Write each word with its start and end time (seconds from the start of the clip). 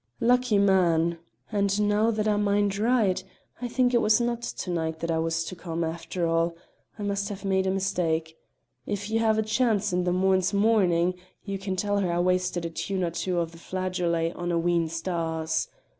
"Lucky 0.19 0.57
man! 0.57 1.19
And 1.51 1.79
now 1.87 2.09
that 2.09 2.27
I 2.27 2.35
mind 2.35 2.75
right, 2.79 3.23
I 3.61 3.67
think 3.67 3.93
it 3.93 4.01
was 4.01 4.19
not 4.19 4.41
to 4.41 4.71
night 4.71 5.11
I 5.11 5.19
was 5.19 5.43
to 5.43 5.55
come, 5.55 5.83
after 5.83 6.25
all; 6.25 6.55
I 6.97 7.03
must 7.03 7.29
have 7.29 7.45
made 7.45 7.67
a 7.67 7.69
mistake. 7.69 8.35
If 8.87 9.11
you 9.11 9.19
have 9.19 9.37
a 9.37 9.43
chance 9.43 9.93
in 9.93 10.03
the 10.03 10.11
morn's 10.11 10.55
morning 10.55 11.13
you 11.43 11.59
can 11.59 11.75
tell 11.75 11.99
her 11.99 12.11
I 12.11 12.17
wasted 12.19 12.65
a 12.65 12.71
tune 12.71 13.03
or 13.03 13.11
two 13.11 13.37
o' 13.37 13.45
the 13.45 13.59
flageolet 13.59 14.35
on 14.35 14.51
a 14.51 14.57
wheen 14.57 14.89
stars. 14.89 15.67